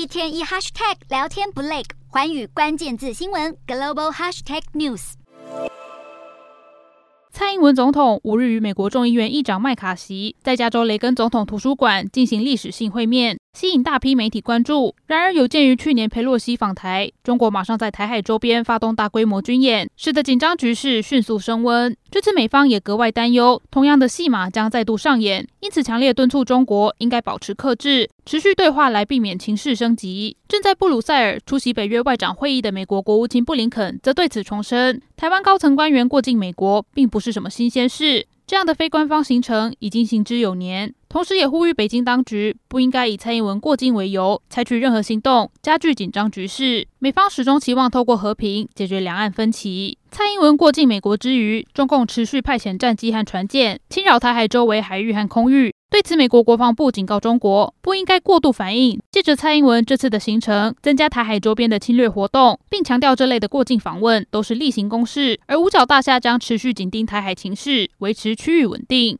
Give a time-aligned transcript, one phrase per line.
[0.00, 5.12] 一天一 hashtag 聊天不累，环宇关键字新闻 global hashtag news。
[7.30, 13.38] 蔡英文总统五日与美国众议院议长麦卡锡在加州雷根总统图书馆进行历史性会面。
[13.52, 14.94] 吸引大批媒体关注。
[15.06, 21.94] 然而，有鉴于去年裴洛西访台，中国马上在台海周边发动大规模军演，使得紧张局势迅速升温。
[22.10, 30.36] 这次美方也格外担忧，同样的戏码将再度上演，因此强烈敦促中国应该保持克制，持续对话来避免情势升级。
[30.48, 38.26] 正在布鲁塞尔出席北约外长会议的美国国务卿布林肯则对此重申，台湾高层官员过境美国并不是什么新鲜事。
[38.50, 46.84] 这样的非官方行程已经行之有年，同时也呼吁北京当局不应该以蔡英文过境为由采取任何行动，加剧紧张局势。
[46.98, 49.96] 美方始终期望透过和平解决两岸分歧。
[50.10, 55.72] 蔡英文过境美国之余，中共持续派遣战机和船舰侵扰台海周围海域和空域。
[55.90, 69.18] 对此，美国国防部警告中国不应该过度反应，借着蔡英文这次的行程增加台海周边的侵略活动，并强调这类的过境访问都是例行公事，而五角大厦将持续紧盯台海情势，维持区域稳定。